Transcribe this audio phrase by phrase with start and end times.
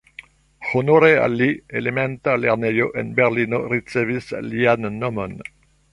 [0.79, 1.49] Honore al li,
[1.81, 5.37] elementa lernejo en Berlino ricevis lian nomon.